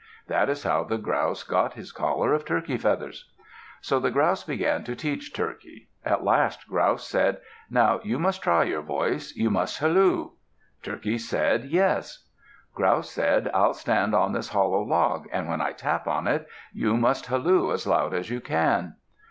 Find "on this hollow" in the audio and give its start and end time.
14.15-14.81